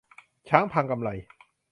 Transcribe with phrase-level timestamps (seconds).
[0.49, 1.09] 'ช้างพังกำไล'